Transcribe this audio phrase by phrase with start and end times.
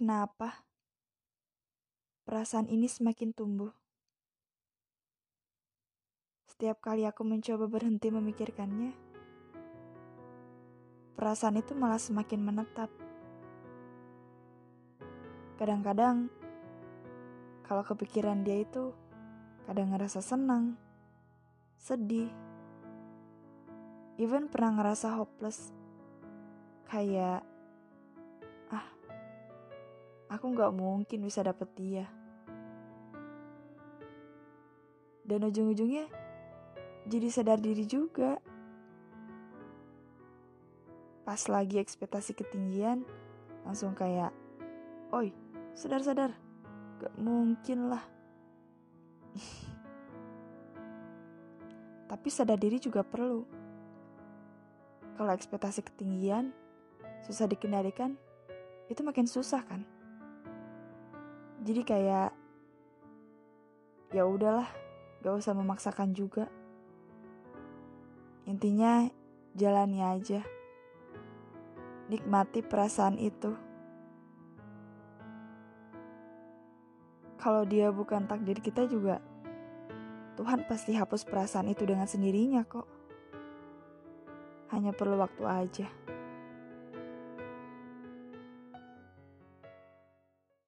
[0.00, 0.64] kenapa
[2.24, 3.68] perasaan ini semakin tumbuh.
[6.48, 8.96] Setiap kali aku mencoba berhenti memikirkannya,
[11.20, 12.88] perasaan itu malah semakin menetap.
[15.60, 16.32] Kadang-kadang,
[17.68, 18.96] kalau kepikiran dia itu,
[19.68, 20.80] kadang ngerasa senang,
[21.76, 22.32] sedih,
[24.16, 25.76] even pernah ngerasa hopeless.
[26.88, 27.44] Kayak,
[28.72, 28.99] ah,
[30.30, 32.06] aku gak mungkin bisa dapet dia.
[35.26, 36.06] Dan ujung-ujungnya,
[37.10, 38.38] jadi sadar diri juga.
[41.26, 43.02] Pas lagi ekspektasi ketinggian,
[43.66, 44.30] langsung kayak,
[45.14, 45.34] oi,
[45.74, 46.34] sadar-sadar,
[47.02, 48.02] gak mungkin lah.
[52.10, 53.46] Tapi sadar diri juga perlu.
[55.14, 56.50] Kalau ekspektasi ketinggian,
[57.22, 58.18] susah dikendalikan,
[58.90, 59.86] itu makin susah kan?
[61.60, 62.32] Jadi kayak
[64.10, 64.68] ya udahlah,
[65.20, 66.48] gak usah memaksakan juga.
[68.48, 69.06] Intinya
[69.54, 70.40] jalani aja.
[72.10, 73.54] Nikmati perasaan itu.
[77.40, 79.22] Kalau dia bukan takdir kita juga,
[80.36, 82.88] Tuhan pasti hapus perasaan itu dengan sendirinya kok.
[84.72, 85.88] Hanya perlu waktu aja.